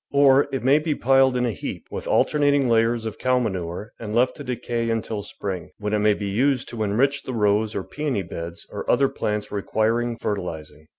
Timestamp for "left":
4.15-4.35